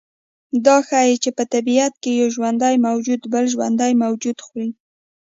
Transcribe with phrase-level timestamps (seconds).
[0.65, 4.69] دا ښیي چې په طبیعت کې یو ژوندی موجود بل ژوندی موجود خوري